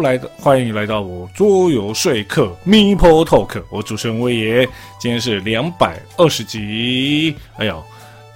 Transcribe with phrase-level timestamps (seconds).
[0.00, 7.34] 来的欢迎来到我桌游说客 Meeple Talk，我主持人威爷，今天是两百二十集。
[7.56, 7.76] 哎呀，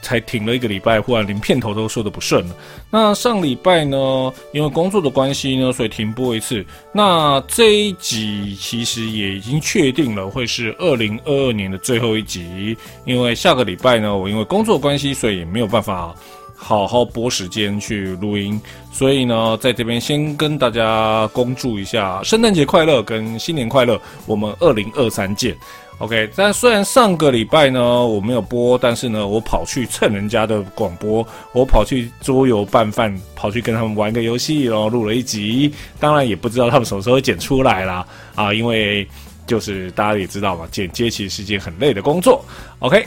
[0.03, 2.57] 才停了一个礼拜，忽然连片头都说的不顺了。
[2.91, 6.65] 那上礼拜呢，因为工作的关系呢，所以停播一次。
[6.93, 16.15] 那这一集其实也已经确定了会是二零二二年的最后一集，因为下个礼拜呢，我因为工作关系，所以也没有办法。
[16.63, 18.59] 好好拨时间去录音，
[18.93, 25.57] 所以呢，在这边先跟大家恭祝一下圣诞节快乐跟新年快乐，我们二零二三见。
[25.99, 35.73] OK，但虽然上个礼拜呢我没有播，但是呢，我跑去蹭人家的广播，我跑去桌游拌饭，跑去跟他们玩个游戏，然后录了一集。
[35.99, 38.07] 当然也不知道他们什么时候剪出来啦，
[38.37, 39.07] 啊，因为
[39.47, 42.45] 就是大家也知道嘛，剪接其实是件很累的工作。
[42.79, 43.05] OK。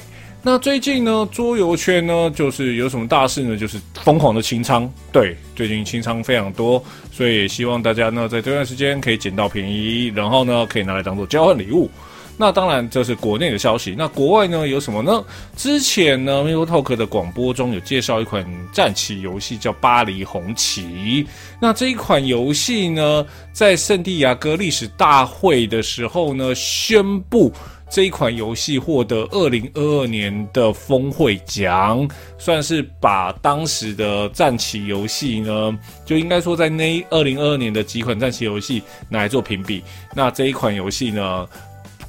[0.47, 3.57] 那最近呢，桌游圈呢，就是有什么大事呢？
[3.57, 4.87] 就是疯狂的清仓。
[5.11, 11.89] 对，最近清仓非常多，所以希望大家呢，在这段时间可以捡到便宜，然后呢，可以拿来当做交换礼物。
[12.37, 13.95] 那当然，这是国内的消息。
[13.97, 15.23] 那国外呢，有什么呢？
[15.55, 20.83] 之前呢 m i l o Talk 的广播中有介绍一款战棋游戏，叫《巴黎红旗》。
[21.59, 27.51] 那这一款游戏呢，在圣地亚哥历史大会的时候呢，宣布。
[27.87, 32.05] 这一款游戏获得二零二二年的峰会奖，
[32.37, 39.83] 算是把当时的战棋游戏呢，就应该说在那二零二二年的几款战棋游戏拿来做评比。
[40.13, 41.47] 那这一款游戏呢，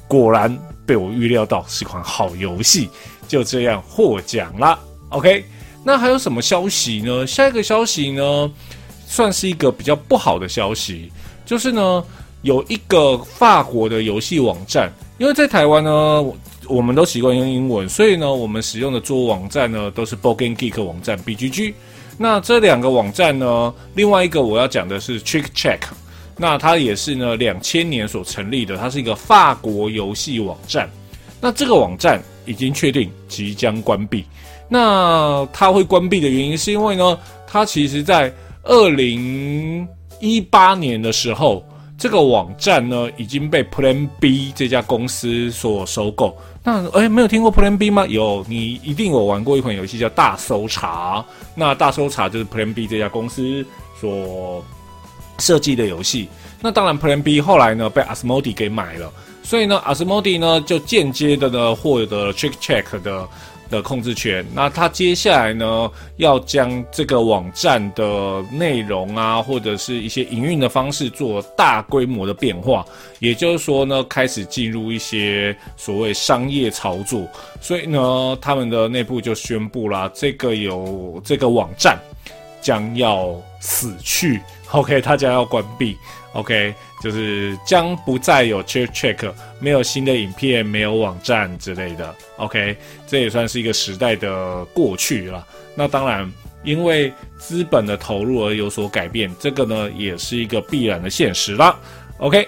[0.07, 0.53] 果然
[0.85, 2.89] 被我预料到是款好游戏，
[3.27, 4.77] 就这样获奖了。
[5.09, 5.45] OK，
[5.85, 7.25] 那还有什么消息呢？
[7.25, 8.51] 下一个消息呢，
[9.05, 11.11] 算是一个比较不好的消息，
[11.45, 12.03] 就是呢，
[12.41, 14.91] 有一个法国的游戏网站。
[15.17, 16.23] 因为在台湾呢，
[16.67, 21.73] 我们都习惯用英文，所以呢，我们使用的桌网站呢都是 Bogan Geek 网站 BGG。
[22.19, 25.79] 那这两个网站呢，另外一个我要讲的是 Trick Check，
[26.37, 30.87] 那它也是呢两千年所成立的，它是一个法国游戏网站。
[31.41, 34.23] 那这个网站已经确定即将关闭。
[34.69, 38.31] 那它会关闭的原因是因为呢，它其实在
[38.61, 39.87] 二零
[40.19, 41.65] 一八年的时候。
[41.97, 46.37] 这个网站呢已经被 Plan B 这家公司所收购。
[46.63, 48.05] 那哎，没有听过 Plan B 吗？
[48.07, 51.25] 有，你一定有玩过一款游戏叫大搜查。
[51.55, 53.65] 那大搜查就是 Plan B 这家公司
[53.99, 54.63] 所
[55.39, 56.29] 设计的游戏。
[56.61, 63.27] 那当然，Plan B 后来呢被 Asmodee 给买了，所以呢，Asmodee 呢就间接的呢获得了 Trick Check 的。
[63.69, 72.85] 的控制权，那他接下来呢，要将这个网站的内容啊，或者是一些营运的方式做大规模的变化，
[73.19, 77.27] 也就是说呢，开始进入一些所谓商业操作，
[77.61, 81.97] 所以呢，他们的内部就宣布了，这个有这个网站
[82.61, 84.41] 将要死去
[84.71, 85.95] ，OK，它将要关闭。
[86.33, 86.73] ，OK。
[86.99, 92.15] 就是将不再有 check check，没有新的影片，没有网站之类的。
[92.37, 95.45] OK，这也算是一个时代的过去了。
[95.75, 96.27] 那当然，
[96.63, 101.79] 因为资本的投入而有所改变，这个呢也是一个必然的现实啦。
[102.17, 102.47] OK，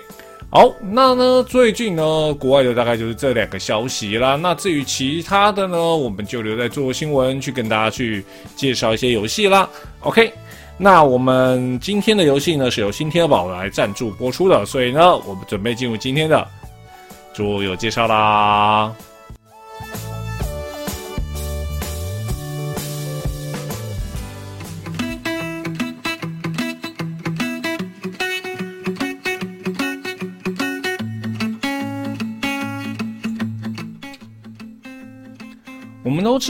[0.49, 4.35] 好，那呢最近呢国外的大概就是这两个消息啦。
[4.35, 8.25] 那至于其他的呢，我们就留在做新闻去跟大家去
[8.55, 9.69] 介绍一些游戏啦。
[9.99, 10.33] OK。
[10.81, 16.47] 那我们今天的游戏呢，是由新天宝来赞助播出的，所以呢，我们准备进入今天的
[17.33, 18.95] 桌游介绍啦。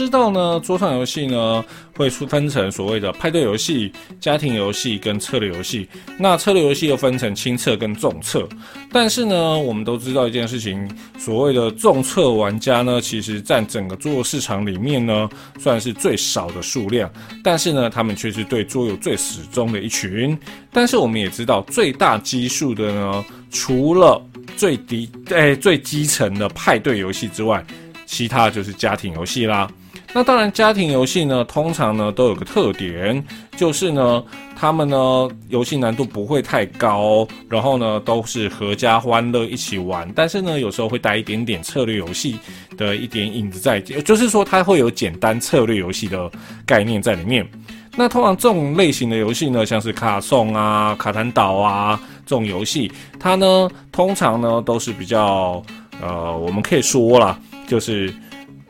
[0.00, 1.62] 知道呢，桌上游戏呢
[1.94, 5.86] 会出分成所谓的派对游戏、家庭游戏跟策略游戏。
[6.18, 8.48] 那策略游戏又分成轻策跟重策。
[8.90, 15.28] 但是呢，我们都知道一件事情，所谓的重策玩家呢，其实占整个桌游市场里面呢，
[15.58, 17.10] 算是最少的数量。
[17.44, 20.34] 但是呢，他们却是对桌游最始终的一群。
[20.72, 24.18] 但是我们也知道，最大基数的呢，除了
[24.56, 27.62] 最低诶最基层的派对游戏之外。
[28.06, 29.70] 其他就是家庭游戏啦。
[30.12, 33.24] 那当然，家庭游戏呢，通常呢都有个特点，
[33.56, 34.22] 就是呢，
[34.56, 40.10] 他们呢游戏难度不会太高，然后呢都是合家欢乐一起玩。
[40.12, 42.36] 但是呢，有时候会带一点点策略游戏
[42.76, 46.28] 的一点影子在，就是说它会有简单策略游戏的
[46.66, 47.48] 概念在里面。
[47.96, 52.90] 那通常这种类型的游戏呢，像是卡送啊、卡坦岛啊这种游戏，
[53.20, 55.62] 它呢通常呢都是比较
[56.02, 57.38] 呃，我们可以说啦。
[57.68, 58.12] 就是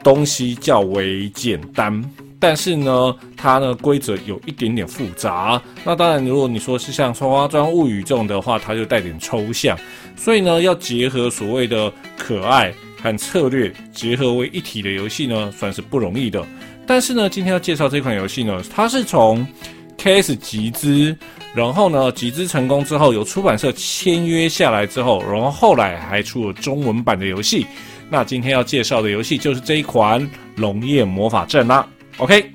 [0.02, 2.02] 东西较为简单，
[2.38, 5.60] 但是呢，它呢规则有一点点复杂。
[5.84, 9.78] 那当然，如果你说是像《双花庄物语》这种的话，它就带点抽象，
[10.16, 16.44] 所以呢，要结合所谓的可爱和策略结合为一体的游戏呢，算是不容易的。
[16.86, 19.46] 但是呢，今天要介绍这款游戏呢，它是从
[19.98, 21.14] KS 集资，
[21.54, 27.66] 然后呢集资成功之后，有出版社签约下来之后，然后后来还出了中文版的游戏。
[28.10, 30.20] 那今天要介绍的游戏就是这一款
[30.56, 31.86] 《龙焰魔法阵》啦。
[32.18, 32.52] OK，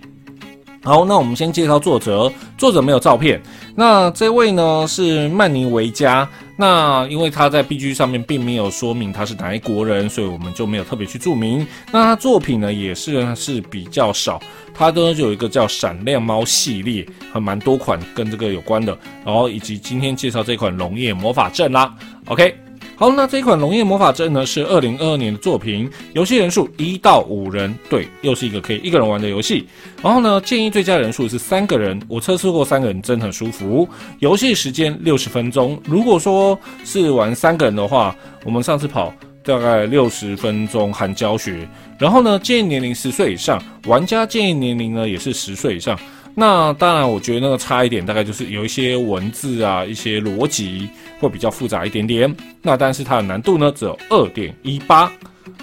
[0.83, 3.41] 好，那我们先介绍作者，作者没有照片。
[3.73, 6.27] 那这位呢是曼尼维加。
[6.57, 11.65] 那因为他在 B G 上面并没有说明他是哪一国人，所以我们就没有特别去注明。
[11.91, 14.41] 那他作品呢也是是比较少，
[14.73, 21.93] 他呢就有一个叫闪亮猫系列，还蛮多款跟这个有关的，然后以及今天介绍这款龙叶魔法阵啦。
[22.27, 22.64] OK。
[22.97, 29.67] 好，那这一款《龙焰魔法阵》呢是二零二二年的作品，游戏人数一到五人，对，又是一个可以一个人玩的游戏。
[30.01, 33.85] 然后呢，建议最佳人数是三个人，我测试过三个人真的很舒服。
[34.19, 38.15] 游戏时间六十分钟，如果说是玩三个人的话，
[38.45, 39.13] 我们上次跑
[39.43, 41.67] 大概六十分钟含教学。
[41.99, 45.99] 然后呢，建议年龄十岁以上，玩家建议年龄呢也是十岁以上。
[46.37, 52.35] 那当然，我觉得那个差一点，大概就是有一些文字啊，一些逻辑会比较复杂一点点。
[52.61, 55.09] 那但是它的难度呢，只有二点一八。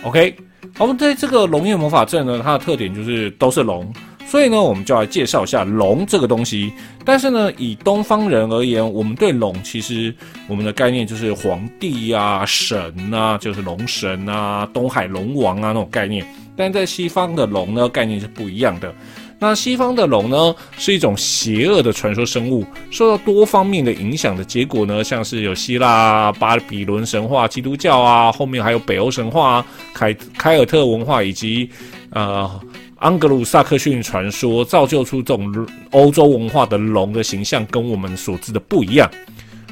[0.03, 0.35] OK，
[0.79, 3.93] 我们，在这个龙焰魔法阵呢，它的特点就是都是龙，
[4.27, 6.73] 所以呢，我们就来介绍一下龙这个东西。
[7.05, 10.15] 但是呢，以东方人而言，我们对龙其实
[10.49, 16.27] 我们的概念就是皇帝啊、神啊，就是龙神啊、东海龙王啊那种概念。
[16.57, 18.95] 但在西方的龙呢，概念是不一样的。
[19.43, 31.69] 那西方的龙呢，是一种邪恶的传说生物，受到多方面的影响的结果呢，像是有希腊、巴比伦神话、基督教啊，后面还有北欧神话、凯凯尔特文化以及
[32.11, 32.49] 呃
[32.95, 39.11] 安格鲁萨克逊传说，造就出这种欧洲文化的龙的形象跟我们所知的不一样。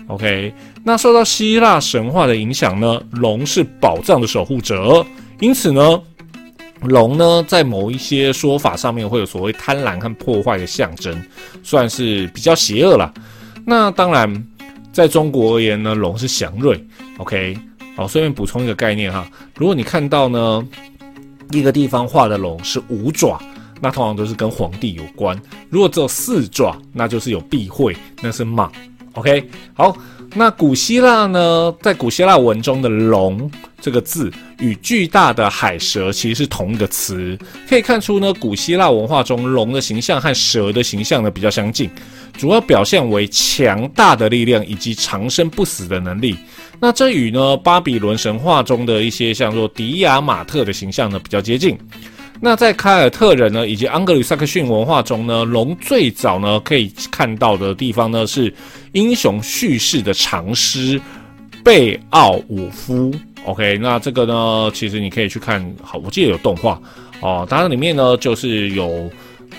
[0.08, 0.52] OK，
[0.82, 5.06] 那受到希腊神话的影响呢，龙是宝藏的守护者，
[5.38, 6.02] 因此呢。
[6.82, 11.23] 龙呢，在某一些说法上面会有所谓贪婪和破坏的象征，
[11.62, 13.12] 算是比较邪恶了。
[13.67, 14.47] 那当然，
[14.93, 16.82] 在中国而言呢，龙是祥瑞。
[17.19, 17.56] OK，
[17.94, 20.67] 好，顺便补充一个概念哈，如果你看到呢
[21.50, 23.38] 一个地方画的龙是五爪，
[23.81, 25.37] 那通常都是跟皇帝有关；
[25.69, 28.71] 如果只有四爪，那就是有避讳，那是马。
[29.15, 29.94] OK，好。
[30.35, 33.50] 那古希腊呢，在古希腊文中的“龙”
[33.81, 34.31] 这个字
[34.61, 37.37] 与巨大的海蛇其实是同一个词，
[37.69, 41.91] 可以看出呢，古希腊文化中龙的形象和蛇的形象呢比较相近，
[42.38, 46.37] 主要表现为强大的力量以及长生不死的能力。
[46.79, 51.77] 那这与呢巴比伦神话中的一些像做迪亚马特的形象呢比较接近。
[52.43, 58.53] 那在凯尔特人呢，以及安格鲁萨克逊文化中呢，龙最早呢可以看到的地方呢是
[58.93, 60.99] 英雄叙事的长诗
[61.63, 63.13] 贝奥武夫。
[63.45, 66.81] OK，那这个呢，其实你可以去看，好，我记得有动画
[67.21, 69.11] 哦，当然里面呢就是有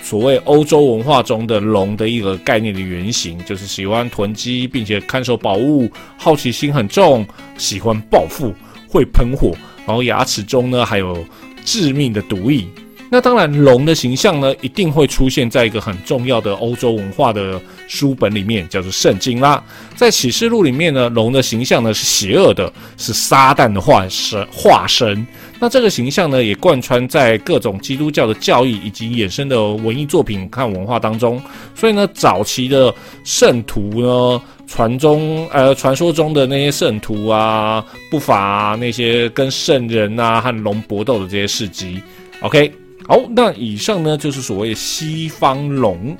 [0.02, 7.24] 所谓欧洲文化中的龙的一个概念的原型，就是喜欢囤积并且看守宝物，好奇心很重，
[7.56, 8.52] 喜欢暴富，
[8.88, 9.52] 会喷火，
[9.86, 11.24] 然后牙齿中呢还有。
[11.64, 12.64] 致命的毒液。
[13.10, 19.62] 那当然，龙的形象呢，一定会出现在一个很重要的欧洲文化的书本里面，叫做圣经啦。
[19.94, 24.46] 在启示录里面呢，龙的形象呢是邪恶的，是撒旦的化身。
[24.50, 25.26] 化身。
[25.62, 31.40] 那这个形象呢，也贯穿在各种基督教的教义以及衍生的文艺作品和文化当中。
[31.72, 32.92] 所以呢，早期的
[33.22, 42.02] 圣徒呢，传中呃传说中的那些圣徒啊，不乏那些跟圣人啊和龙搏斗的这些事迹。
[42.40, 42.72] OK。
[43.06, 46.16] 好，那以上呢就是所谓西方龙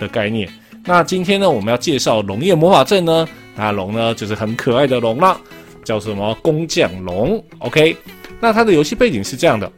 [0.00, 0.48] 的概念。
[0.86, 5.38] 那今天呢，我们要介绍龙焰魔法阵呢，那龙呢就是很可爱的龙啦，
[5.84, 7.94] 叫什么工匠龙？OK，
[8.40, 9.70] 那它的游戏背景是这样的：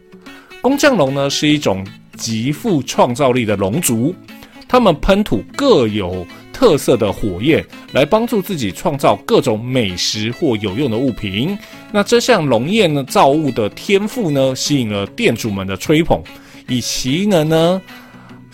[0.61, 1.87] 工匠龙呢是一种
[2.17, 4.15] 极富创造力的龙族，
[4.67, 11.57] 他们喷吐各有特色的火焰，来帮助自己创造各种美食或有用的物品。
[11.93, 16.23] 那这项龙焰呢造物的天赋呢，吸引了店主们的吹捧。
[16.71, 17.81] 以其能呢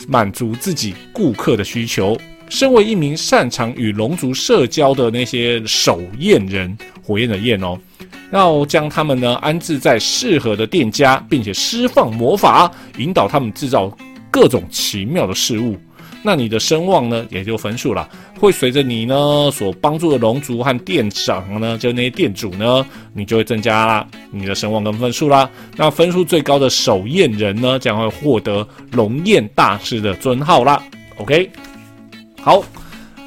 [0.06, 2.16] 满足自己顾客的需求。
[2.49, 7.76] 身为一名擅长与龙族社交的那些守焰人，火焰的焰哦，
[8.31, 13.90] 要将他们呢安置在适合的店家，并且释放魔法，引导他们制造
[14.31, 15.76] 各种奇妙的事物。
[16.26, 18.09] 那你的声望呢也就分数了，
[18.40, 25.49] 会随着你呢所帮助的龙族和店长呢，就那些店主呢，你就会增加啦你的声望跟分数啦。
[25.76, 30.83] 那分数最高的守宴人呢，将会获得龙宴大师的尊号啦。
[31.19, 31.50] OK，
[32.40, 32.64] 好。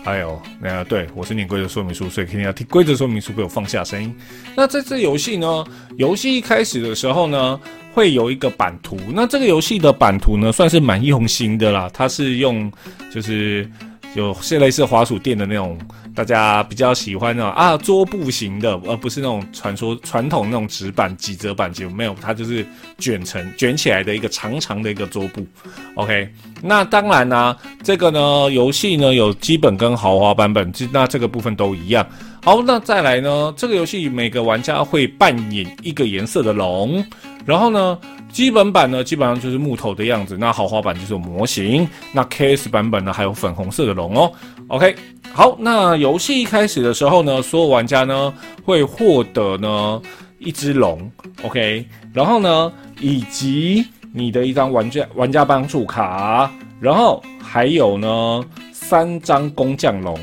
[0.08, 4.16] 哎呦，那对我是念规则说明书，所以肯定要听规则说明书，给我放下声音。
[4.56, 5.66] 那这次游戏呢，
[5.98, 7.60] 游戏一开始的时候呢，
[7.94, 8.98] 会有一个版图。
[9.14, 11.92] 那这个游戏的版图呢，算是蛮用心的啦。
[11.94, 12.72] 它是用，
[13.14, 13.70] 就是
[14.16, 15.78] 有些类似滑鼠垫的那种。
[16.16, 22.66] 大家比较喜欢那种啊桌布型的，而不是那种传说传统那种纸板几折板就没有，它就是
[22.98, 25.46] 卷成卷起来的一个长长的一个桌布。
[25.94, 26.28] OK，
[26.60, 32.04] 那当然呢，这个呢游戏呢有基本跟豪华版本，那这个部分都一样。
[32.42, 37.06] 好，那再来呢，这个游戏每个玩家会扮演一个颜色的龙，
[37.48, 37.98] 然后呢。
[38.30, 40.38] 基本版呢，基本上就是木头的样子。
[40.38, 41.88] 那豪华版就是模型。
[42.12, 44.32] 那 KS 版本呢，还有粉红色的龙哦。
[44.68, 44.94] OK，
[45.34, 48.32] 好，那游戏一开始的时候呢，所有玩家呢
[48.64, 50.00] 会获得呢
[50.38, 51.10] 一只龙
[51.42, 56.52] ，OK，然后呢，以及你的一张玩家玩家帮助卡，
[56.82, 60.20] 然后还有呢三张工匠龙，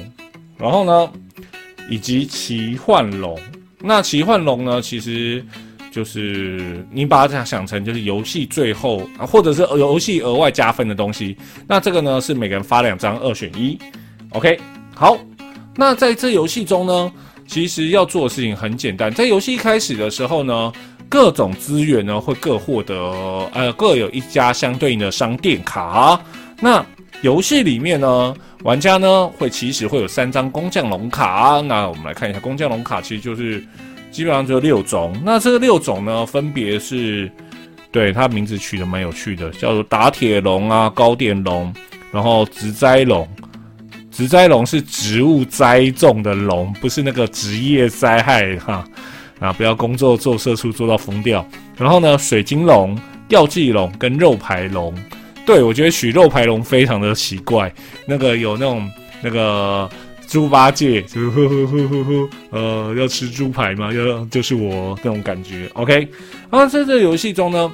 [0.57, 1.11] 然后呢
[1.89, 3.37] 以及奇幻龙。
[3.81, 5.45] 那奇幻龙呢，其实。
[5.95, 11.37] 就是你把它想成就是游戏最后啊，或者是游戏额外加分的东西。
[11.69, 13.79] 那这个呢是每个人发两张二选一。
[14.31, 14.59] OK，
[14.93, 15.17] 好。
[15.77, 17.13] 那在这游戏中呢，
[17.47, 19.15] 其实要做的事情很简单。
[19.15, 20.73] 在游戏一开始的时候呢，
[21.09, 22.97] 各种资源呢会各获得
[23.55, 26.21] 呃各有一家相对应的商店卡。
[26.61, 26.85] 那
[27.23, 28.35] 游戏里面呢，
[28.65, 31.61] 玩家呢会其实会有三张工匠龙卡。
[31.61, 33.65] 那我们来看一下工匠龙卡，其实就是。
[34.15, 37.29] 基本上就六种，那这六种呢，分别是，
[37.91, 41.75] 对它名字取得蛮有趣的，叫做打铁龙啊、高电龙，
[42.13, 43.29] 然后植栽龙，
[44.13, 48.85] 植栽龙是植物栽种的龙，不是那个职业灾害哈，
[49.41, 51.45] 啊，不要工作做社畜做到疯掉。
[51.77, 52.97] 然后呢，水晶龙、
[53.31, 54.95] 药剂龙跟肉排龙，
[55.45, 57.73] 对我觉得取肉排龙非常的奇怪，
[58.07, 58.89] 那个有那种
[59.21, 59.91] 那个。
[60.27, 63.93] 猪八戒就呵呵呵呵呵， 呃，要吃猪排吗？
[63.93, 65.71] 要就是我那种感觉。
[65.75, 66.09] OK，
[66.51, 67.73] 啊，在这个游戏中呢，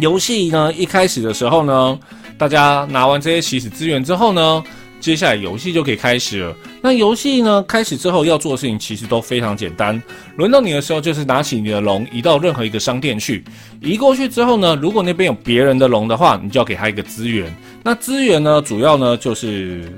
[0.00, 1.98] 游戏呢一开始的时候呢，
[2.36, 4.62] 大家拿完这些起始资源之后呢，
[5.00, 6.54] 接下来游戏就可以开始了。
[6.80, 10.00] 那游戏呢开始之后要做的事情其实都非常简单。
[10.36, 13.42] 轮到你的时候，就是拿起你的龙移到任何一个商店去。
[13.80, 17.52] 移过去之后呢，如果那边有别人的龙的话，你就要给他一个资源。
[17.82, 19.90] 那资源呢，主要呢就是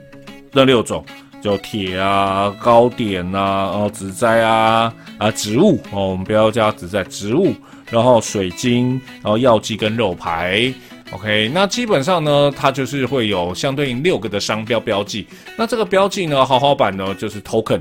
[0.53, 1.05] 那六种。
[1.41, 7.55] 就铁啊、糕点啊、然后植栽啊、啊植物哦，我们不要加植栽，植物，
[7.91, 10.73] 然后水晶，然后药剂跟肉排
[11.13, 15.27] ，OK，那基本上呢，它就是会有相对应六个的商标标记。
[15.57, 17.81] 那这个标记呢，豪华版呢就是 token，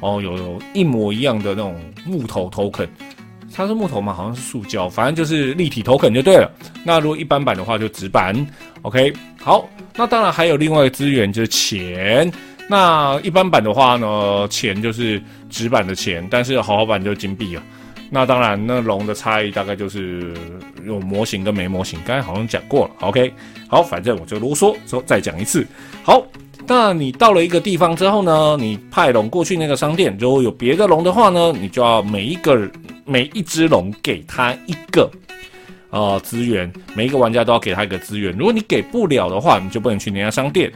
[0.00, 2.88] 哦，有一模一样的那种木头 token，
[3.52, 4.14] 它是木头吗？
[4.14, 6.48] 好像是塑胶，反正就是立体 token 就对了。
[6.84, 8.34] 那如果一般版的话就纸板
[8.82, 9.12] ，OK，
[9.42, 12.32] 好，那当然还有另外一个资源就是钱。
[12.70, 17.62] 那一般版的话呢，钱就是纸板的钱，但是豪华版就是金币了。
[18.08, 20.32] 那当然，那龙的差异大概就是
[20.86, 21.98] 有模型跟没模型。
[22.06, 23.32] 刚才好像讲过了，OK。
[23.66, 25.66] 好，反正我就啰嗦，说再讲一次。
[26.04, 26.24] 好，
[26.64, 32.70] 那你到了一个地方之后呢，你派龙过去那个商店，如果有别的龙的话呢，你就要每一个
[33.04, 35.10] 每一只龙给他一个
[35.90, 38.32] 呃资源，每一个玩家都要给他一个资源。
[38.36, 40.70] 如果你给不了的话，你就不能去那家商店。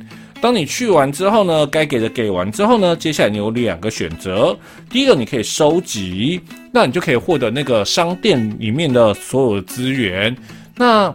[0.45, 4.55] 当你去完之后呢，该给的给完之后呢，接下来你有两个选择。
[4.91, 6.39] 第一个，你可以收集，
[6.71, 10.37] 那你就可以获得那个商店里面的所有的资源。
[10.77, 11.11] 那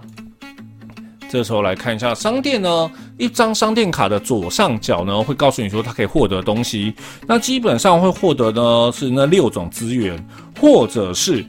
[1.30, 6.92] 这时候来看一下商店呢，一张商店卡的左上角呢，会告诉你说它可以获得东西。
[7.28, 10.18] 那基本上会获得呢是那六种资源，
[10.60, 11.46] 或者是。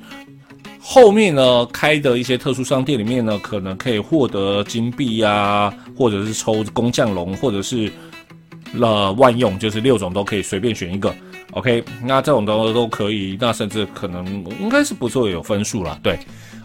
[0.92, 7.88] 后面呢开的一些特殊商店里面呢，可能可以获得金币呀，或者是抽工匠龙，或者是
[8.72, 11.14] 了万用，就是六种都可以随便选一个。
[11.52, 15.96] OK，那这种都都可以，那甚至可能应该是不错有分数了。
[16.02, 16.18] 对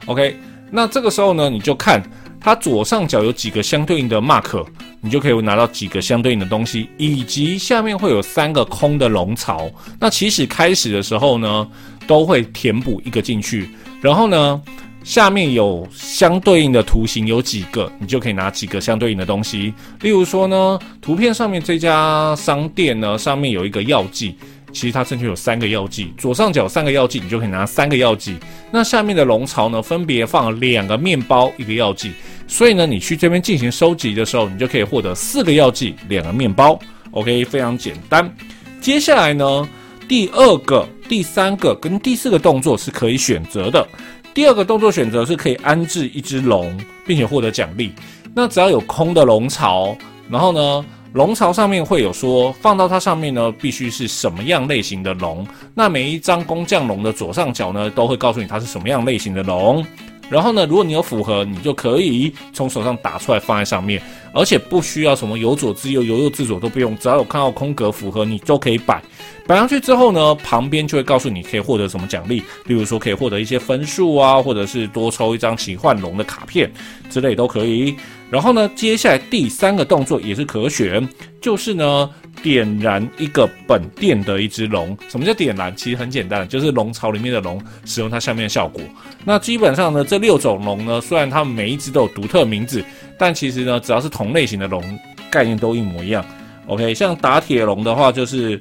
[0.07, 0.35] ，OK，
[0.71, 2.01] 那这个时候呢，你就看
[2.41, 4.65] 它左上角有几个相对应的 mark，
[5.01, 9.69] 你就可以拿到几个相对应的东西，以及下面会有三个空的龙槽。
[9.99, 11.67] 那其实开始的时候呢，
[12.07, 13.69] 都会填补一个进去。
[14.05, 14.61] 然后呢，
[15.03, 19.73] 下面有相对应的图形有几个，你就可以拿几个相对应的东西。
[20.01, 24.37] 例如说呢，图片上面这家商店呢，上面有一个药剂，
[24.71, 28.37] 其实它正确有三个药剂，左上角三个药剂，你就可以拿三个药剂。
[28.69, 32.11] 那下面的龙槽呢，分别放两个面包，一个药剂。
[32.47, 36.79] 所以呢，你去这边进行收集的时候，你就可以获得四个药剂、两个面包。
[37.09, 38.31] OK，非常简单。
[38.79, 39.67] 接下来呢，
[40.07, 43.85] 第二个、第三个跟第四个动作是可以选择的。
[44.33, 47.91] 第二个动作选择是可以安置一只龙，并且获得奖励。
[48.33, 49.97] 那只要有空的龙巢，
[50.29, 55.47] 然后呢，龙巢上面会有说放到它上面呢，必须是什么样类型的龙。
[55.73, 59.85] 那每一张工匠龙的左上角呢，都会告诉你它是什么样类型的龙。
[60.29, 64.01] 然后呢，如果你有符合，你就可以从手上打出来放在上面，
[64.33, 69.01] 而且不需要什么由左至右、由右自左都不用，只要有看到空格符合，你都可以摆。
[69.47, 76.71] 摆上去之后呢，旁边就会告诉你可以获得什么奖励，例如说可以获得一些分数啊，或者是多抽一张奇幻龙的卡片
[77.09, 77.95] 之类都可以。
[78.31, 81.07] 然后呢，接下来第三个动作也是可选，
[81.39, 82.09] 就是呢
[82.41, 84.97] 点燃一个本店的一只龙。
[85.09, 85.75] 什么叫点燃？
[85.75, 88.81] 其实很简单，就是龙巢里面的龙使用它下面的效果。
[89.23, 92.83] 那基本上呢，这六种龙呢，虽然它们每一只都有独特名字，
[93.17, 94.83] 但其实呢，只要是同类型的龙，
[95.29, 96.25] 概念都一模一样。
[96.67, 98.59] OK，像打铁龙的话，就是。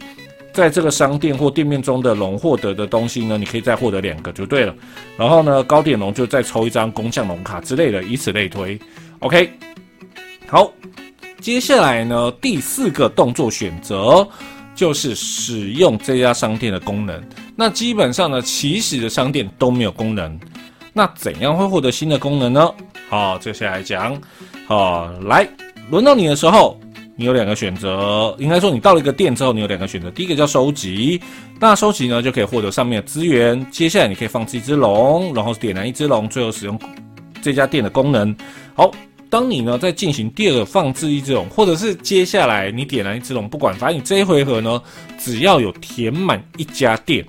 [0.55, 4.73] 在这个商店或店面中的龙获得的东西呢，你可以再获得两个就对了。
[5.19, 8.79] 然后呢，高点龙就再抽一张工匠龙卡之类的，以此类推。
[9.19, 9.51] OK，
[10.47, 10.73] 好，
[11.45, 14.27] 接下来呢，第四个动作选择
[14.75, 17.23] 就是使用这家商店的功能。
[17.55, 20.41] 那基本上呢，起始的商店都没有功能。
[20.95, 22.73] 那怎样会获得新的功能呢？
[23.11, 24.19] 好，接下来讲。
[24.67, 25.47] 好，来
[25.91, 26.81] 轮到你的时候。
[27.15, 30.11] 你有两个选择，应该说你到了一个店之后，你有两个选择。
[30.11, 31.21] 第一个叫收集，
[31.61, 33.71] 那收集呢就可以获得上面的资源。
[33.71, 36.81] 接下来你可以放置一只龙，然后点燃一只龙，最后使用
[37.43, 38.35] 这家店的功能。
[38.75, 38.91] 好，
[39.35, 44.81] 当你呢在进行第二个放置一只龙，或者是接下来你点燃一只龙，不管，反正你这一回合呢，
[45.19, 47.27] 只要有填满一家店，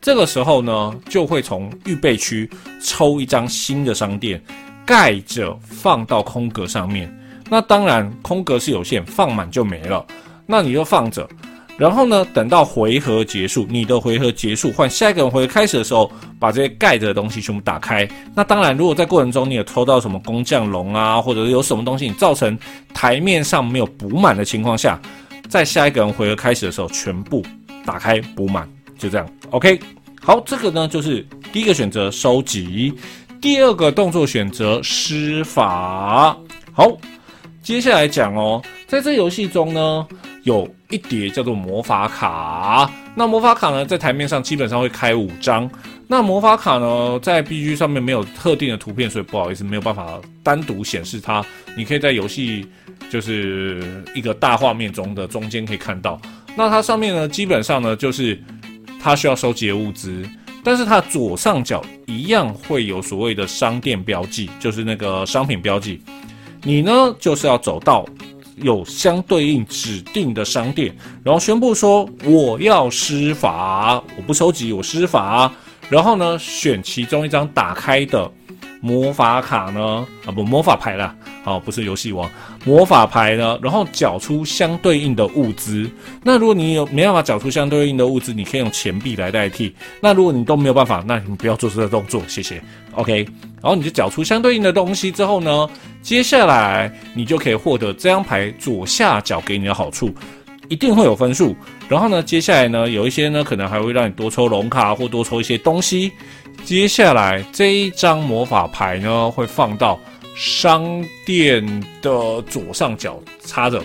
[0.00, 2.50] 这个时候呢就会从预备区
[2.82, 4.42] 抽一张新的商店，
[4.84, 7.08] 盖着放到空格上面。
[7.48, 10.04] 那当然，空格是有限，放满就没了。
[10.46, 11.28] 那你就放着，
[11.80, 18.06] 然后呢，等到回合结束，你的回合结束，换下一个人回合开始的时候，把这些盖着的东西全部打开。
[18.34, 22.58] 那当然，如果在过程中你有抽到什么工匠龙啊，或者有什么东西你造成
[22.92, 25.00] 台面上没有补满的情况下，
[25.48, 27.42] 在下一个人回合开始的时候，全部
[27.86, 29.26] 打开补满，就这样。
[29.48, 29.80] OK，
[30.20, 32.92] 好，这个呢就是第一个选择收集，
[33.40, 36.36] 第二个动作选择施法。
[36.74, 36.94] 好。
[37.62, 40.06] 接下来讲哦，在这游戏中呢，
[40.44, 42.90] 有一叠叫做魔法卡。
[43.14, 45.68] 那魔法卡呢，在台面上基本上会开五张。
[46.06, 51.44] 那魔法卡呢，在 B G 上面没有特定的图片，所以不好意思，没有办法单独显示它。
[51.76, 52.66] 你可以在游戏
[53.08, 56.20] 就是一个大画面中的中间可以看到。
[56.56, 58.40] 那它上面呢，基本上呢，就是
[59.00, 60.28] 它需要收集的物资，
[60.64, 66.02] 但是它左上角一样会有所谓的商店标记，就是那个商品标记。
[66.62, 68.04] 你呢，就是要走到
[68.62, 75.52] 有相对应指定的商店，然后宣布说我要施法，我不收集，我施法。
[75.88, 78.30] 然后呢，选其中一张打开的
[78.80, 82.30] 魔法卡呢，啊不，魔法牌啦，好，不是游戏王，
[82.64, 85.90] 魔法牌呢，然后缴出相对应的物资。
[86.22, 89.74] 那如果你有没办法缴出相对应的物资，你可以用钱币来代替。
[90.00, 92.62] 那如果你都没有办法，那你不要做这个动作，谢谢。
[92.92, 93.26] OK，
[93.62, 95.68] 然后你就缴出相对应的东西之后呢？
[96.02, 100.10] 接下来你就可以获得这张牌左下角给你的好处，
[100.68, 101.54] 一定会有分数。
[101.88, 106.10] 然后呢，接下来呢，有一些呢可能还会让你多抽龙卡或多抽一些东西。
[106.64, 109.98] 接下来这一张魔法牌呢会放到
[110.34, 111.64] 商店
[112.00, 113.82] 的左上角插着。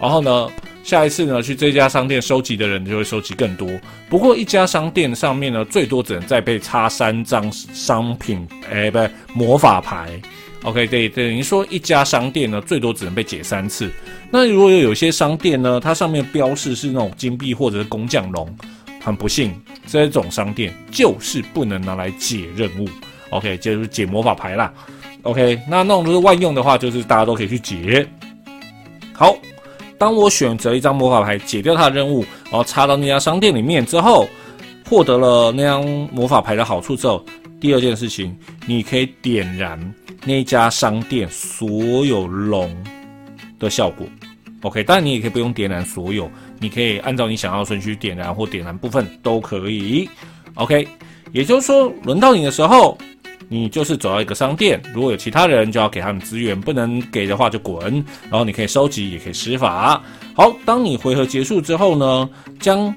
[0.00, 0.50] 然后呢，
[0.82, 3.68] 下一次呢去这家商店收集的人就会收集更多。
[4.08, 8.98] 不过一家商店上面呢最多只能再被插三张商品，哎，不，
[9.34, 10.20] 魔法牌。
[10.64, 13.90] OK，对，等于说一家商店呢，最多只能被解三次。
[14.30, 18.56] 那如果有些商店呢，它上面标示是那种金币或者是工匠龙，
[19.00, 19.52] 很不幸，
[19.88, 22.88] 这种商店就是不能拿来解任务。
[23.30, 24.72] OK，就是解魔法牌啦。
[25.22, 28.06] OK，那那种就是万用的话，就是大家都可以去解。
[29.12, 29.36] 好，
[30.02, 34.26] 当我选择一张魔法牌解掉它的任务，然后插到那家商店里面之后，
[34.90, 37.24] 获得了那张魔法牌的好处之后，
[37.60, 38.36] 第二件事情，
[38.66, 39.78] 你可以点燃。
[40.24, 42.68] 那家商店所有龙
[43.60, 44.04] 的效果
[44.62, 50.10] ，OK，当然你也可以不用点燃所有，你可以按照你想要顺序点燃或点燃部分都可以
[50.54, 50.88] ，OK。
[51.30, 52.98] 也就是说，轮到你的时候，
[53.52, 58.02] 你就是走到一个商店，如果有其他人就要给他们资源，不能给的话就滚。
[58.30, 60.02] 然后你可以收集，也可以施法。
[60.34, 62.26] 好，当你回合结束之后呢，
[62.58, 62.94] 将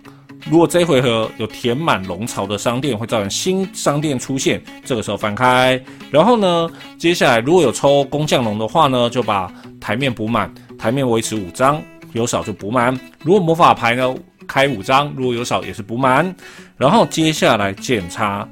[0.50, 5.78] 如果这一回合有填满龙槽的商店，会造成新商店出现，这个时候翻开。
[6.10, 12.98] 然后呢，接下来如果有抽工匠龙的话呢，就把台面补满，台面维持五张，有少就补满。
[13.24, 14.16] 如果魔法牌呢
[14.48, 16.34] 开五张，如果有少也是补满。
[16.78, 18.48] 然后接下来检查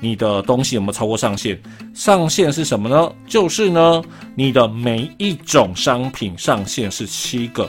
[0.00, 1.60] 你的东西有没有超过上限，
[1.94, 3.12] 上限是什么呢？
[3.26, 4.02] 就是呢，
[4.34, 7.68] 你的每一种商品上限是七个，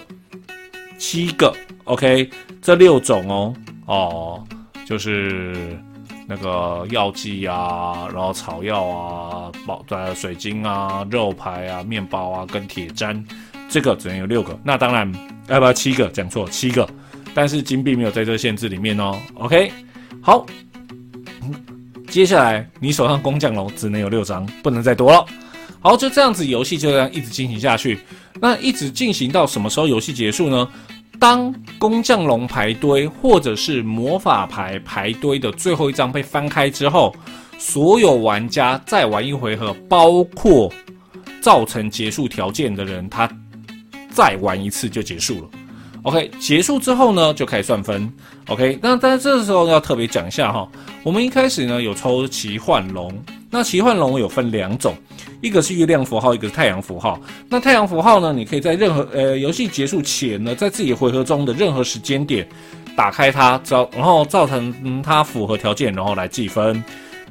[0.97, 1.53] 七个
[1.85, 2.29] ，OK。
[2.61, 4.43] 这六种哦，哦，
[4.85, 5.79] 就是
[6.27, 13.23] 那个药剂啊，然后草药啊，宝呃水晶啊，肉排啊，面包啊，跟铁砧，
[13.69, 14.59] 这个只能有六个。
[14.61, 15.09] 那当然，
[15.47, 16.09] 要不要七个？
[16.09, 16.87] 讲错，七个。
[17.33, 19.17] 但是金币没有在这个限制里面哦。
[19.35, 19.71] OK，
[20.21, 20.45] 好，
[22.09, 25.25] 接下来你手上工匠龙只能有六张，不能再多了。
[25.79, 27.99] 好，就这样子，游戏就这样一直进行下去。
[28.41, 30.67] 那一直进行到什么时候游戏结束呢？
[31.19, 37.13] 当工匠龙牌堆或者是魔法牌牌堆的最后一张被翻开之后，
[37.57, 40.71] 所有玩家再玩一回合，包括
[41.41, 43.29] 造成结束条件的人，他
[44.11, 45.49] 再玩一次就结束了。
[46.03, 48.11] OK，结束之后呢，就开始算分。
[48.47, 50.67] OK，那但是这时候要特别讲一下哈，
[51.03, 53.11] 我们一开始呢有抽奇幻龙，
[53.49, 54.95] 那奇幻龙有分两种。
[55.41, 57.19] 一个是月亮符号，一个是太阳符号。
[57.47, 58.33] 那太阳符号呢？
[58.33, 62.45] 你可以在任何呃游戏结束前呢，在自己回合中的任何时间点
[62.95, 66.83] 打开它，造然后造成它符合条件，然后来计分。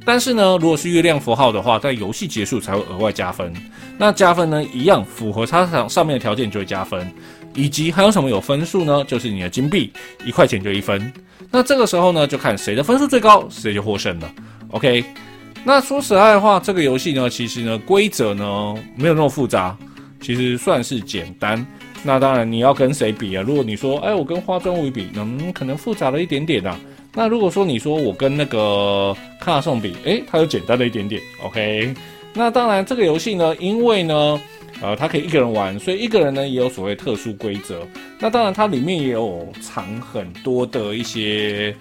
[0.06, 3.52] 但是呢，如果是月亮符号的话，在游戏结束才会额外加分。
[3.98, 7.06] 那加分呢，一样符合它上上面的条件就会加分。
[7.54, 9.04] 以及还有什么有分数呢？
[9.04, 9.92] 就是你的金币
[10.24, 11.12] 一块钱就一分。
[11.50, 14.30] 那这个时候呢，就看谁的分数最高，谁就获胜了。
[14.70, 15.04] OK。
[15.64, 19.76] 那说实在话，这个游戏呢，其实呢，规则呢没有那么复杂，
[20.20, 21.66] 其实算是简单。
[22.04, 23.42] 那当然你要跟谁比啊？
[23.44, 26.78] 如果你说，哎，我跟花砖舞比，嗯，可能复杂了一点点啊。
[27.12, 31.20] 那如果说你说我跟那个卡颂比，哎，它又简单了一点点。
[31.44, 31.92] OK。
[32.34, 34.40] 那当然这个游戏呢，因为呢，
[34.80, 37.86] 呃，它可以一个人玩，所以一个人呢也有所谓特殊规则。
[38.18, 41.74] 那当然它里面也有藏很多的一些。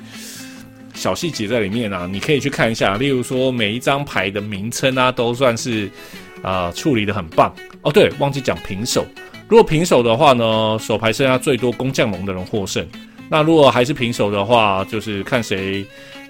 [0.93, 2.97] 小细节在里面啊，你可以去看一下。
[2.97, 5.87] 例如说，每一张牌的名称啊，都算是
[6.41, 7.91] 啊处理的很棒哦。
[7.91, 9.05] 对，忘记讲平手。
[9.47, 12.83] 如果平手的话呢，手牌剩下最多工匠龙的人获胜。
[13.29, 15.85] 那如果还是平手的话，就是看谁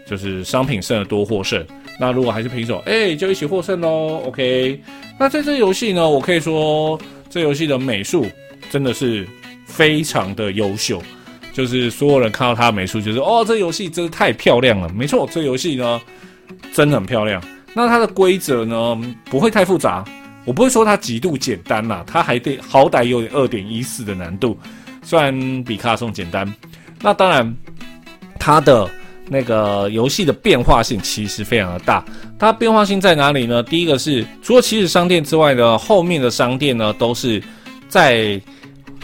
[0.05, 1.65] 就是商品剩的多获胜。
[1.99, 4.21] 那如果还是平手，哎，就一起获胜喽。
[4.25, 4.81] OK。
[5.19, 8.25] 那在这游戏呢，我可以说这游戏的美术
[8.69, 9.27] 真的是
[9.65, 11.01] 非常的优秀。
[11.51, 14.87] 就是所有人看到它的美术，就是哦，这游戏真是太漂亮了。
[14.89, 15.99] 没错，这游戏呢
[16.71, 17.43] 真的很漂亮。
[17.73, 20.05] 那它的规则呢不会太复杂，
[20.45, 24.55] 我不会说它极度简单啦，它还得好歹有点二点一四的难度，
[25.01, 26.47] 虽然比卡颂简单。
[27.01, 27.55] 那当然，
[28.39, 28.87] 它的
[29.29, 32.03] 那个游戏的变化性其实非常的大。
[32.39, 33.61] 它变化性在哪里呢？
[33.63, 37.41] 第一个是除了起始商店之外呢，后面的商店呢都是
[37.87, 38.41] 在。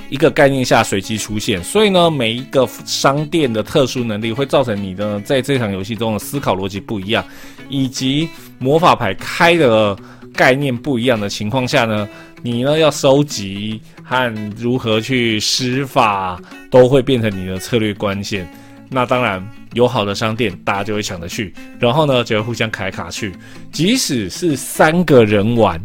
[0.09, 7.25] 一个概念下随机出现，所以呢，每一个商店的特殊能力会造成你的在这场游戏中的思考逻辑不一样，
[7.67, 9.97] 以及魔法牌开的
[10.36, 12.07] 概念不一样的情况下呢，
[12.43, 18.47] 你呢要收集和如何去施法都会变成你的策略关键。
[18.89, 23.33] 那当然有好的商店，大家就会抢着去，然后呢就会互相开卡去，
[23.71, 25.81] 即使是三个人玩。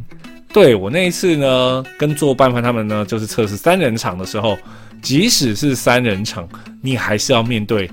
[0.53, 4.57] 对我那一次呢，跟做伴饭他们呢，就是测试三人场的时候，
[5.03, 6.49] 即使是三人场，
[6.81, 7.91] 你还是要面对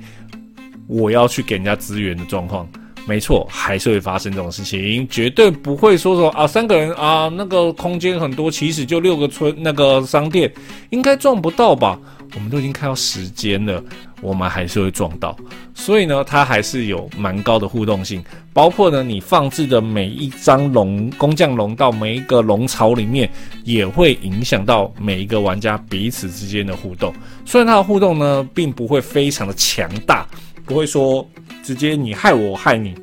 [0.87, 2.67] 我要去给人家资源的状况。
[3.07, 10.51] 没错，还是会发生这种事情，绝对不会说说啊，三个人啊，那个空间很多，其实就六个村那个商店，
[10.89, 11.99] 应该撞不到吧？
[12.33, 13.81] 我们都已经看到时间了，
[14.21, 15.37] 我们还是会撞到。
[15.75, 23.29] 所以呢，它还是有蛮高的互动性，包括呢，你放置的每一张龙工匠龙到每一个龙槽里面，
[23.63, 27.13] 也会影响到每一个玩家彼此之间的互动。
[27.45, 30.27] 虽然它的互动呢，并不会非常的强大，
[30.65, 31.25] 不会说
[31.65, 32.93] 直接你害我，我害你，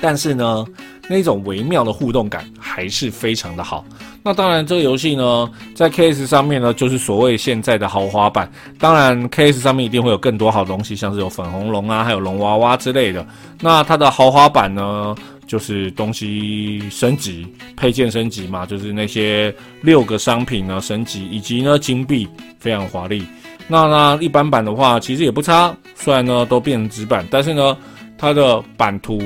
[0.00, 0.64] 但是呢，
[1.08, 3.84] 那种微妙的互动感还是非常的好。
[4.22, 8.48] 那当然，这个游戏呢，在 KS 上面呢，就是所谓现在的豪华版。
[8.78, 13.26] 当然，KS 上面一定会有更多好东西，像是有粉红龙啊，还有龙娃娃之类的。
[13.60, 15.14] 那它的豪华版呢，
[15.46, 17.44] 就是东西升级、
[17.76, 22.28] 配件升级嘛，就是那些六个商品呢升级，以及呢金币
[22.60, 23.26] 非常华丽。
[23.66, 27.76] 那那一般版的话，其实也不差，虽然呢都变成纸板，但是呢
[28.18, 29.20] 它的版图。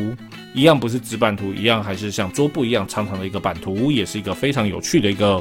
[0.54, 5.40] 一样不是纸板图，一样还是像桌布一样长长的一个版图，也是一个非常有趣的一个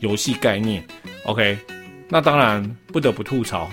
[0.00, 0.82] 游戏概念。
[1.24, 1.56] OK，
[2.08, 3.68] 那当然不得不吐槽，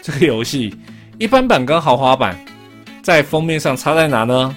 [0.00, 0.74] 这个游戏
[1.18, 2.38] 一般版跟豪华版
[3.02, 4.56] 在封面上差在哪呢？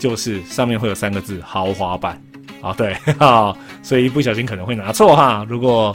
[0.00, 2.20] 就是上面会有三个字“豪华版”。
[2.60, 5.46] 啊，对， 哈，所以一不小心可能会拿错哈。
[5.48, 5.94] 如果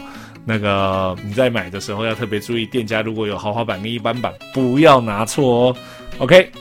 [0.49, 5.75] 那个你在买的时候要特别注意，店家如果有豪华版跟一般版，不要拿错哦。
[6.17, 6.51] OK，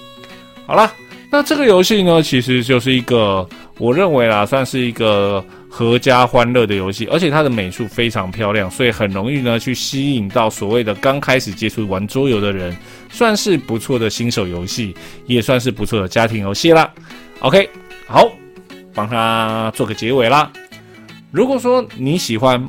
[0.66, 0.92] 好了，
[1.31, 3.48] 那这个游戏呢，其实就是一个
[3.79, 12.77] 我认为啦，算是一个合家欢乐的游戏，而且它的美术非常漂亮，所以很容易呢去吸引到所谓的刚开始接触玩桌游的人，
[13.09, 16.92] 算是不错的新手游戏，也算是不错的家庭游戏啦。
[17.40, 17.70] OK，
[18.07, 18.31] 好，
[18.92, 20.53] 帮他做个结尾啦。
[21.31, 22.68] 如果说你喜欢。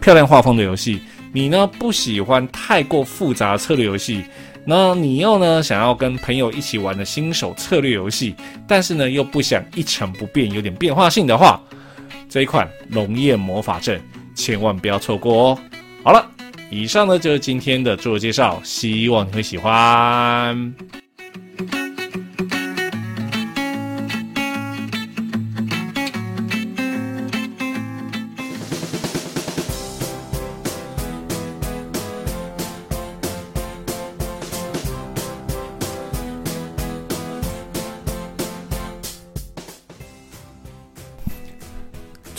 [0.00, 1.00] 漂亮画风的游戏，
[1.32, 4.24] 你呢不喜欢太过复杂策略游戏？
[4.66, 8.34] 那你又呢想要跟朋友一起玩的新手策略游戏，
[8.68, 11.60] 但是呢又不想一成不变，有点变化性的话，
[12.28, 13.98] 这一款《龙焰魔法阵》
[14.34, 15.58] 千万不要错过哦。
[16.04, 16.24] 好了，
[16.70, 20.74] 以上呢就是今天的自我介绍，希望你会喜欢。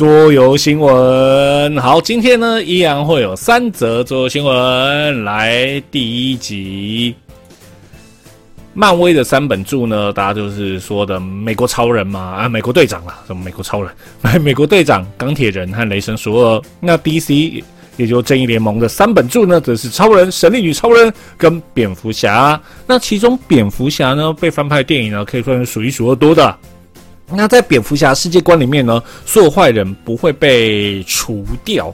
[0.01, 5.23] 桌游新闻，好，今天呢依然会有三则桌游新闻。
[5.23, 7.13] 来，第一集，
[8.73, 16.61] 漫威的三本著呢，大家就是说的美国超人嘛，啊，美国队长啦，什么美国超人，美国队长、钢铁人和雷神索尔。
[16.79, 17.63] 那 DC
[17.95, 22.59] 也就正义联盟的三本著呢，则是超人、神力女超人跟蝙蝠侠。
[22.87, 26.57] 那其中蝙蝠侠呢，被翻拍电影呢，可以算是数一数二多的。
[27.33, 31.87] 那在蝙蝠侠世界观里面呢，所有坏人不会被除掉，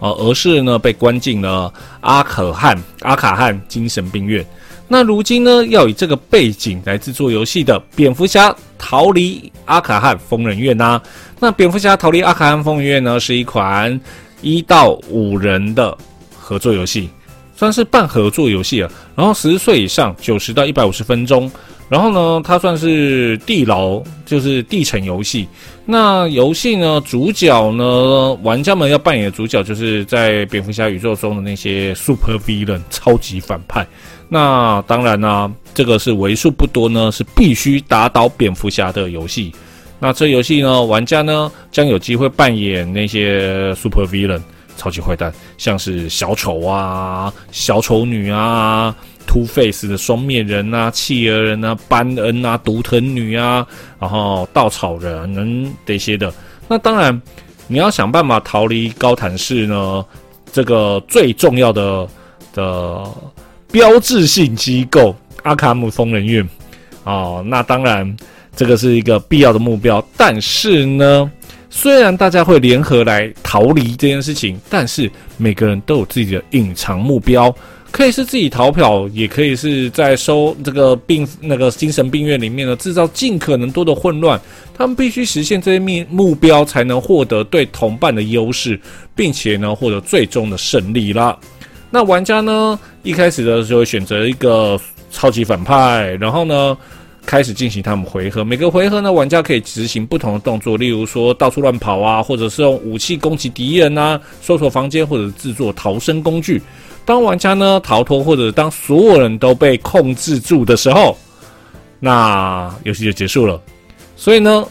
[0.00, 4.44] 啊，而是呢被关进了阿可汗阿卡汗精神病院。
[4.88, 11.00] 那如今呢，要以这个背景来制作游戏的蝙蝠侠逃离阿卡汗疯人院呐。
[11.40, 13.98] 那蝙蝠侠逃离阿卡汗疯人院呢，是一款
[14.42, 15.96] 一到五人的
[16.38, 17.08] 合作游戏，
[17.56, 18.90] 算是半合作游戏了。
[19.14, 21.50] 然后十岁以上，九十到一百五十分钟。
[21.94, 25.46] 然后呢，它算是地牢，就是地层游戏。
[25.86, 33.86] 那游戏呢，主角呢，玩家们要扮演的主角，就是在蝙蝠侠宇宙中的那些 super villain 超级反派。
[34.28, 39.52] 那当然呢，这个是为数不多呢，是必须打倒蝙蝠侠的游戏。
[40.00, 44.40] 那这游戏呢，玩家呢将有机会扮演那些 super villain
[44.76, 48.92] 超级坏蛋，像是小丑啊、小丑女啊。
[49.26, 53.66] Two Face 的双面人啊，企鹅人啊，班恩啊，独藤女啊，
[53.98, 56.32] 然后稻草人等这些的。
[56.68, 57.20] 那当然，
[57.66, 60.04] 你要想办法逃离高谭市呢，
[60.52, 62.08] 这个最重要的
[62.52, 63.04] 的
[63.70, 66.48] 标志性机构阿卡姆疯人院
[67.04, 67.42] 哦。
[67.46, 68.16] 那当然，
[68.54, 70.06] 这个是一个必要的目标。
[70.16, 71.30] 但是呢，
[71.68, 77.54] 虽然大家会联合来逃离这件事情，但是每个人都有自己的隐藏目标。
[77.94, 84.38] 可以是自己逃跑，也可以是在收这个病那个精神病院里面呢，制造尽可能多的混乱。
[84.76, 88.78] 他们必须实现这些目目标，才能获得对同伴的优势，
[89.14, 91.38] 并且呢，获得最终的胜利啦。
[91.88, 94.76] 那玩家呢，一开始的时候选择一个
[95.12, 96.76] 超级反派，然后呢，
[97.24, 98.42] 开始进行他们回合。
[98.42, 106.60] 每个回合呢，玩家可以执行不同的动作，例如说到处乱跑啊，或者是用武器攻击敌人啊，搜索房间或者制作逃生工具。
[107.06, 111.16] 当玩家呢逃脱，或者当所有人都被控制住的时候，
[112.00, 113.60] 那游戏就结束了。
[114.16, 114.66] 所以呢，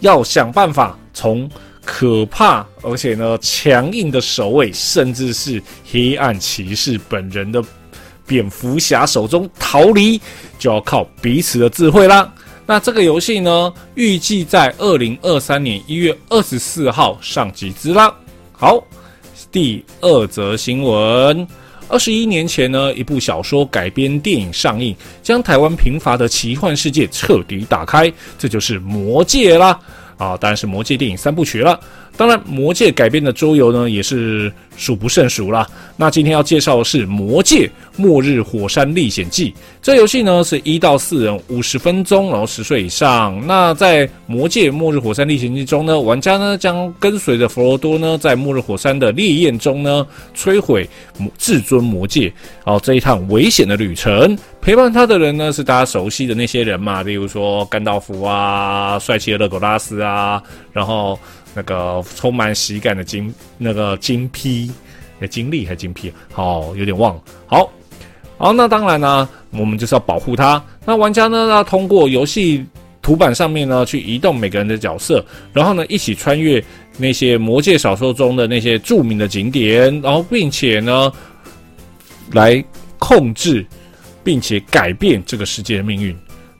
[0.00, 1.48] 要想办法从
[1.84, 7.64] 可怕而且呢强硬的守卫，甚至是黑暗骑士本人的
[8.26, 10.20] 蝙蝠侠手中逃离，
[10.58, 12.30] 就要靠彼此的智慧啦。
[12.66, 18.14] 那这个游戏呢，预计在二零二三年一月二十四号上集资啦。
[18.52, 18.84] 好。
[19.52, 21.46] 第二则新闻：
[21.88, 29.76] 二十一年前呢，一部小说改编电影上映，将台湾贫乏的奇幻世界彻底打开，这就是《魔戒》啦！
[30.16, 31.80] 啊，当然是《魔戒》电影三部曲了。
[32.20, 35.66] 当然，《魔戒》改编的桌游呢，也是数不胜数啦。
[35.96, 39.50] 那今天要介绍的是《魔戒：末日火山历险记》。
[39.80, 43.42] 这游戏呢，是一到四人，五十分钟，然后十岁以上。
[43.46, 50.06] 那在《魔戒：末日火山历险记》中呢，玩家呢将跟随着佛罗多呢，在末日火山的烈焰中呢，
[50.36, 50.86] 摧毁
[51.38, 52.30] 至尊魔戒。
[52.64, 61.18] 哦，这一趟危险的旅程，陪伴他的人呢，是大家熟悉的那些人嘛，例如说甘道夫啊，帅气的勒狗拉斯啊，然后。
[61.54, 64.70] 那个充满喜感的金那个金批，
[65.20, 66.12] 诶，金利还是金批？
[66.32, 67.22] 好，有点忘了。
[67.46, 67.70] 好，
[68.38, 70.62] 好，那当然呢，我们就是要保护它。
[70.84, 72.64] 那玩家呢，要通过游戏
[73.02, 76.62] 图板上面呢，去移动每个人的角色，然后呢，一起穿越
[76.96, 81.12] 那些魔界小说中的那些著名的景点，然后并且呢，
[82.32, 82.64] 来
[82.98, 83.66] 控制
[84.22, 86.16] 并且改变这个世界的命运。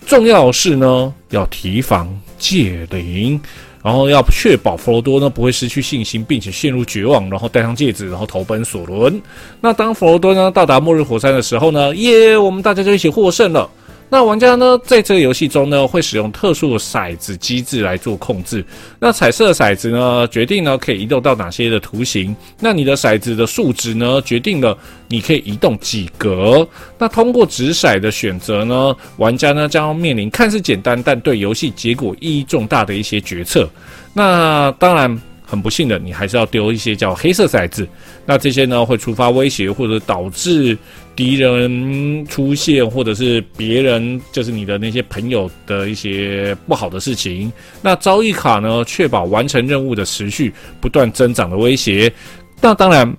[0.06, 3.40] 重要的是呢，要提防戒灵。
[3.82, 9.20] 然后要确保佛罗多呢不会失去信心，并且陷入绝望，然后戴上戒指，然后投奔索伦。
[9.60, 13.68] 那当佛罗多呢到达末日火山的时候呢，耶，我们大家就一起获胜了。
[14.10, 18.64] 那玩家呢，在这个游戏中呢，会使用特殊的骰子机制来做控制。
[18.98, 22.34] 那彩色的骰子呢，决定呢可以移动到哪些的图形。
[22.58, 26.66] 那你的骰子的数值呢，决定了你可以移动几格。
[26.98, 33.70] 那通过掷骰的选择呢，玩家呢将要面临看似简单，但对游戏结果意义重大的一些决策。
[34.12, 35.20] 那当然。
[35.50, 37.86] 很不幸的，你还是要丢一些叫黑色骰子。
[38.24, 40.78] 那这些呢，会触发威胁，或者导致
[41.16, 47.52] 敌人出现，或者是别人，就是你的那些朋友的一些不好的事情。
[47.82, 52.12] 那遭遇卡呢，确保完成任务的持续不断增长的威胁。
[52.60, 53.12] 那当然，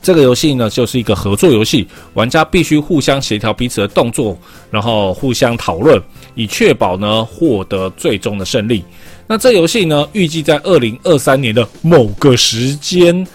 [0.00, 4.38] 这个游戏呢，就是一个合作游戏，玩家必须互相协调彼此的动作，
[4.70, 6.00] 然后互相讨论，
[6.34, 8.84] 以确保呢获得最终的胜利。
[9.26, 13.26] 那这游戏呢，预计在二零二三年的某个时间，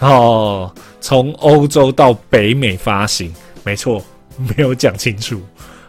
[0.00, 3.32] 哦，从欧洲到北美发行。
[3.62, 4.02] 没错，
[4.36, 5.40] 没有讲清楚。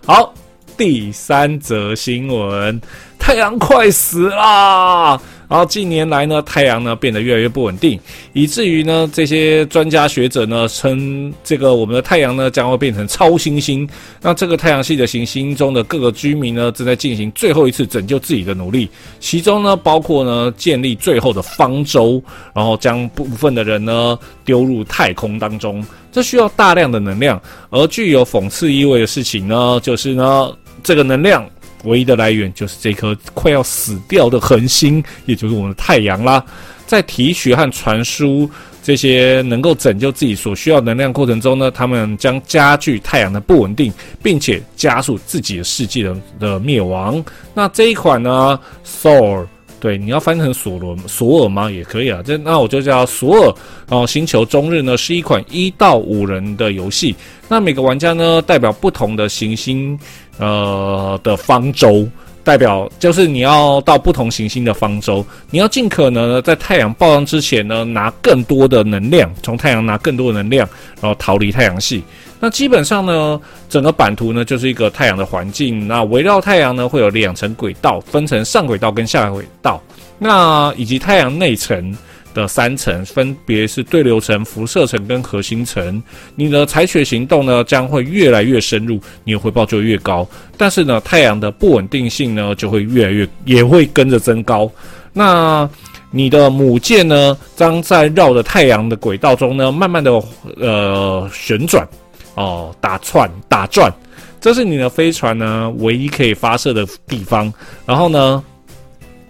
[0.06, 0.34] 好，
[0.78, 2.80] 第三则新闻：
[3.18, 5.20] 太阳快死啦！
[5.50, 8.00] 然后近年来呢，太阳呢变得越来越不稳定，
[8.34, 13.88] 以至于呢，这些专家学者呢称，这个我们的太阳呢将会变成超新星。
[14.22, 22.22] 那这个太阳系的行星中的各个居民呢，正在进行最后一次拯救自己的努力，其中呢包括呢建立最后的方舟，
[22.54, 25.86] 然后将部分的人呢丢入太空当中。
[26.12, 30.52] 这需要大量的能量，而具有讽刺意味的事情呢，就是呢
[30.84, 31.48] 这个能量。
[31.88, 36.44] 唯一的来源就是这颗快要死掉的恒星，也就是我们的太阳啦。
[36.86, 38.50] 在提取和传输
[38.82, 43.92] 这些能够拯救自己所需要能量过程中呢，他们将加剧太阳的不稳定，
[44.24, 47.24] 并且加速自己的世界的的灭亡。
[47.54, 49.46] 那这一款呢，Sor。
[49.80, 51.70] 对，你要翻成索罗索尔吗？
[51.70, 52.20] 也可以啊。
[52.26, 53.54] 这那我就叫索尔。
[53.88, 57.16] 然后星球终日呢是一款一到五人的游戏。
[57.48, 59.98] 那每个玩家呢代表不同的行星，
[60.38, 62.08] 呃的方舟，
[62.44, 70.68] 代表就是你要到不同行星的方舟，你要尽可能的在太阳爆炸之前呢拿更多的能量，从太阳拿更多的能量，
[71.02, 72.04] 然后逃离太阳系。
[72.40, 75.88] 那基本上呢，整个版图呢就是一个太阳的环境。
[75.88, 79.82] 那围绕太阳呢会有两层轨道，分成上轨道跟下轨道。
[80.20, 81.96] 那以及太阳内层
[82.38, 86.02] 的三层，分别是对流层、辐射层跟核心层。
[86.36, 90.28] 你的采取行动呢将会越来越深入，你的回报就越高。
[90.56, 94.70] 但是呢，太阳的不稳定性呢就会越来越，也会跟着增高。
[95.12, 95.68] 那
[96.12, 100.24] 你的母舰呢将在绕着太阳的轨道中呢慢慢的
[100.58, 101.88] 呃旋转。
[102.36, 103.92] 哦，打窜打转，
[104.40, 107.52] 这是你的飞船呢唯一可以发射的地方。
[107.84, 108.44] 然后呢，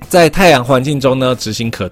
[0.10, 1.88] 在太阳环境中呢执行可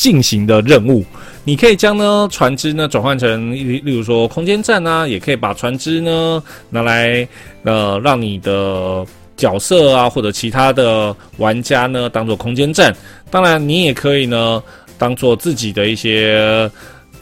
[0.00, 1.04] 进行的任务，
[1.44, 7.28] 你可以将呢船只呢转换成例例如说空间站啊，也可以把船只呢拿来
[7.64, 9.04] 呃让你的
[9.36, 12.96] 角色啊或者其他的玩家呢当做空间站。
[13.30, 14.62] 当然，你也可以呢
[14.96, 16.70] 当做自己的一些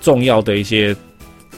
[0.01, 0.95] 重要的一些。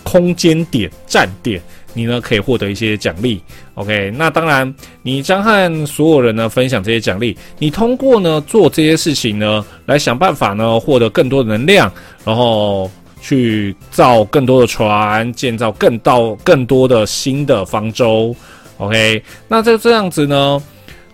[0.02, 3.40] 空间点站点，你呢可以获得一些奖励。
[3.74, 7.36] OK，那当然，你将和所有人呢分享这些奖励。
[7.58, 11.92] 你通过呢做这些事情呢，来想办法呢获得更多的能量，
[12.24, 18.34] 然后去造更多的船，建造更到更多的新的方舟。
[18.78, 20.62] OK，那在这样子呢。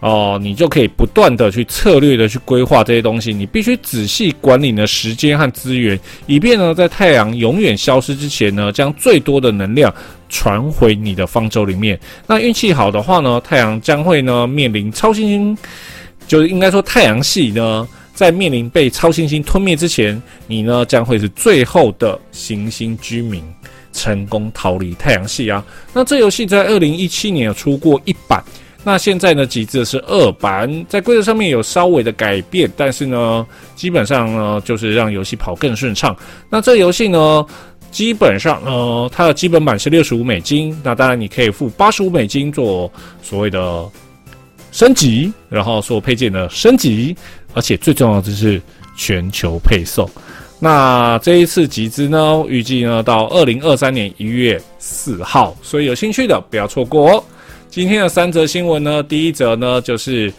[0.01, 3.33] 哦，你就可以不断的去策略的去规划这些东西。
[3.33, 9.93] 你必须仔细管理你的时间和资源，以便呢，在太阳永远消失之前呢，将最多的能量
[10.29, 11.99] 传回你的方舟里面。
[12.27, 15.59] 那运气好的话呢，太阳将会呢面临超新星，
[16.29, 23.42] 就是应该说太阳系呢，在面临被超新星吞灭之前，你呢将会是最后的行星居民，
[23.94, 25.65] 成功逃离太阳系啊。
[25.94, 28.44] 那这游戏在二零一七年有出过一版。
[28.89, 36.17] 那现在呢，极致是二版，在规则上面有稍微的改变，但是呢，基本上呢，就是让游戏跑更顺畅。
[36.49, 37.45] 那这游戏呢，
[37.91, 42.89] 基本上呃，它的基本版是六十五美金，那当然你可以付八十五美金做
[43.25, 43.85] 所谓的
[44.71, 47.17] 升级，然后所配件的升级，
[47.55, 48.63] 而且最重要的是
[48.97, 50.09] 全球配送。
[50.61, 57.25] 那这一次集资呢，预计呢到二零二三年一月四号，所以有兴趣的不要错过哦。
[57.77, 60.33] 今天的三则新闻呢，第一则呢就是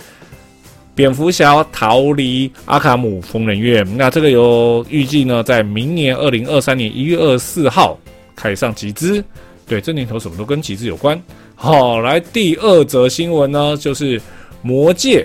[0.95, 7.95] 蝙蝠侠逃离阿卡姆疯人院，那这个有预计呢在明年二零二三年一月二十四号
[8.35, 9.23] 开上集资。
[9.67, 11.21] 对，这年头什么都跟集资有关。
[11.53, 14.19] 好，来第二则新闻呢，就是
[14.63, 15.23] 魔戒。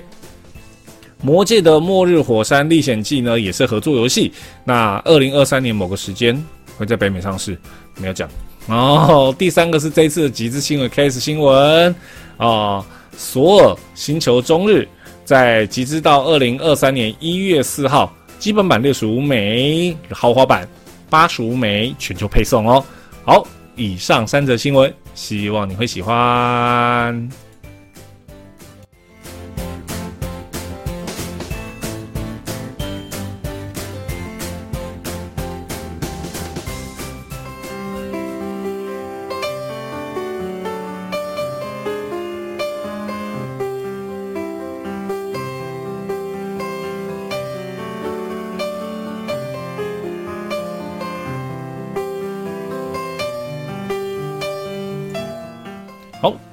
[1.23, 4.31] 魔界的末日火山历险记呢，也是合作游戏。
[4.65, 6.39] 那二零二三年某个时间
[6.77, 7.57] 会在北美上市，
[7.99, 8.29] 没有讲。
[8.69, 11.95] 然后第三个是这次的集资新闻，case 新闻
[12.37, 12.85] 啊，
[13.17, 14.89] 索尔星球中日
[15.25, 20.67] 在集资到二零二三年一月四号，基本版六十五枚，豪华版
[21.11, 22.85] 八十五枚，全球配送哦。
[23.25, 23.47] 好，
[23.77, 27.52] 以上三则新闻，希望你会喜欢。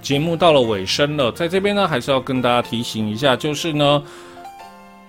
[0.09, 4.01] 节目到了尾声了，在这边呢，还是要跟大家提醒一下，就是呢，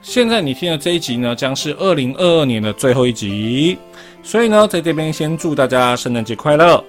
[0.03, 3.79] 现在你听的这一集呢，将是二零二二年的最后一集，
[4.23, 6.85] 所以呢，在这边先祝大家圣诞节快乐。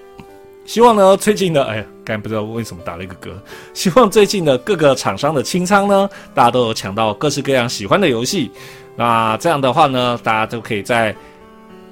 [0.66, 3.30] 希望呢，最近的，哎呀，刚才不知道为什么打了一个嗝。
[3.74, 8.52] 希望最近的各个厂商的清仓呢，大家都有抢到各式各样喜欢的游戏。
[8.98, 11.16] 那这样的话呢，大家都可以在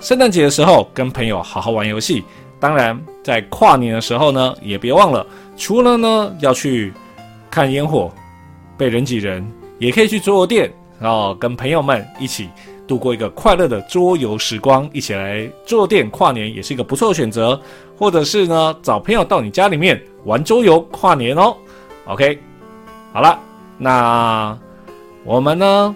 [0.02, 2.26] 圣诞节的时候跟朋友好好玩游戏。
[2.60, 5.26] 当然，在跨年的时候呢，也别忘了。
[5.56, 6.94] 除了呢要去
[7.50, 8.12] 看烟火、
[8.78, 9.46] 被人挤人，
[9.78, 12.50] 也可以去桌游店，然后跟朋友们一起
[12.88, 17.60] 度过一个快乐的桌游时光，一起来桌游店跨年也是一个不错的选择。
[17.98, 21.54] 或者是呢找朋友到你家里面玩桌游跨年哦。
[22.06, 22.40] OK，
[23.12, 23.38] 好了，
[23.78, 24.58] 那
[25.26, 25.96] 我们呢？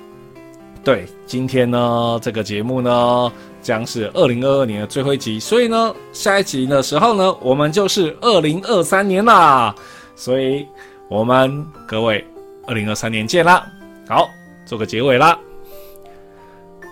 [0.83, 3.31] 对，今天呢这个节目呢
[3.63, 9.73] 将是二零二二年的最后一集，所以呢下一集的时候呢我们就是二零二三年啦，
[10.15, 10.67] 所以
[11.09, 12.23] 我们各位
[12.67, 13.65] 二零二三年见啦！
[14.07, 14.29] 好，
[14.65, 15.37] 做个结尾啦。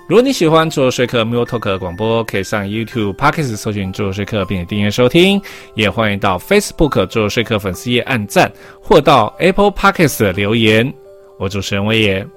[0.09, 5.41] 如果你喜欢做说客 Mule Talk 广播，可以上 YouTube、Podcast 搜寻做说客，并且订阅收听，
[5.73, 8.51] 也欢迎到 Facebook 做说客粉丝页按赞，
[8.81, 10.93] 或到 Apple Podcast 留言。
[11.37, 12.27] 我主持人威爷。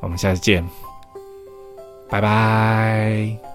[0.00, 0.66] 我们下次见，
[2.10, 3.53] 拜拜。